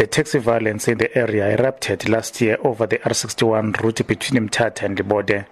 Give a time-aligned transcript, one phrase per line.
[0.00, 4.84] The taxi violence in the area erupted last year over the R61 route between Mthatha
[4.84, 5.44] and Libode.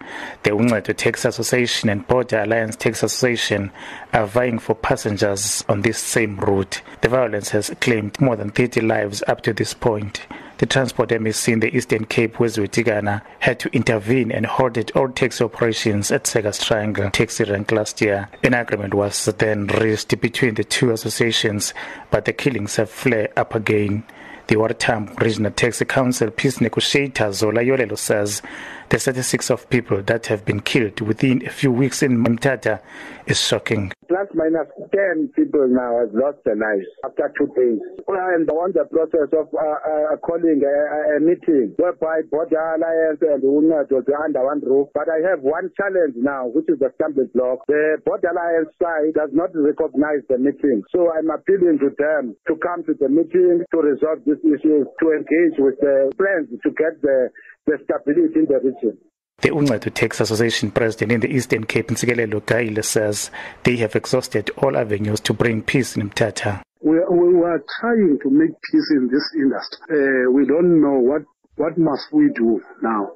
[0.43, 3.71] The Uncedo Taxi Association and Border Alliance Taxi Association
[4.15, 6.81] are vying for passengers on this same route.
[7.03, 10.27] The violence has claimed more than 30 lives up to this point.
[10.57, 15.45] The Transport MEC in the Eastern Cape, Weziwe had to intervene and halted all taxi
[15.45, 18.31] operations at Segas Triangle taxi rank last year.
[18.43, 21.75] An agreement was then reached between the two associations,
[22.11, 24.05] but the killings have flared up again.
[24.49, 28.41] The Wartam Regional Taxi Council peace negotiator Zola Yolelo says
[28.89, 32.81] the statistics of people that have been killed within a few weeks in Mthatha
[33.27, 33.93] is shocking.
[34.19, 37.79] Plus minus 10 people now have lost their lives after two days.
[38.03, 40.75] And on the process of uh, uh, calling a,
[41.15, 44.91] a, meeting whereby Border Alliance and Uncedo will be under one roof.
[44.91, 47.63] But I have one challenge now, which is the stumbling block.
[47.71, 50.83] The Border Alliance side does not recognize the meeting.
[50.91, 55.07] So I'm appealing to them to come to the meeting to resolve this issue, to
[55.15, 57.31] engage with the friends to get the,
[57.71, 58.99] the stability in the region.
[59.41, 63.31] The Uncedo Taxi Association president in the Eastern Cape, Ntsikelelo Gaile, says
[63.63, 66.61] they have exhausted all avenues to bring peace in Mthatha.
[66.83, 69.95] We, we are trying to make peace in this industry.
[69.95, 71.23] Uh, we don't know what,
[71.55, 73.13] what must we do now,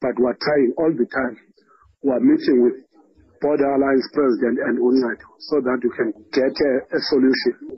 [0.00, 1.38] but we're trying all the time.
[2.02, 2.74] We're meeting with
[3.40, 7.69] Border Alliance President and Uncedo so that we can get a, a solution.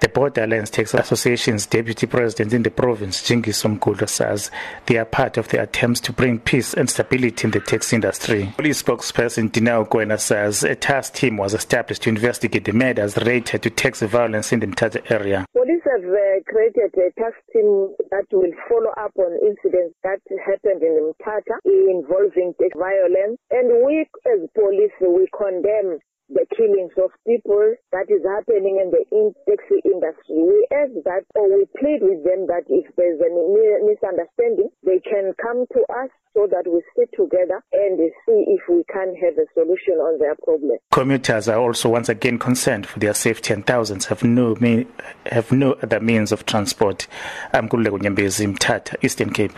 [0.00, 4.50] The Border Alliance Taxi Association's deputy president in the province, Jingis Somgulo, says
[4.86, 8.50] they are part of the attempts to bring peace and stability in the taxi industry.
[8.56, 13.62] Police spokesperson Dineo Koena says a task team was established to investigate the murders related
[13.62, 15.44] to taxi violence in the Mthatha area.
[15.52, 20.82] Police have uh, created a task team that will follow up on incidents that happened
[20.82, 23.36] in Mthatha involving taxi violence.
[23.50, 25.98] And we as police, we condemn
[26.30, 30.38] the killings of people that is happening in the in taxi industry.
[30.38, 33.44] We ask that or we plead with them that if there's any
[33.82, 38.84] misunderstanding, they can come to us so that we sit together and see if we
[38.92, 40.78] can have a solution on their problem.
[40.92, 44.56] Commuters are also once again concerned for their safety and thousands have no
[45.26, 47.06] have no other means of transport.
[47.52, 49.52] I'm Nkululeko Mthatha, Eastern Cape.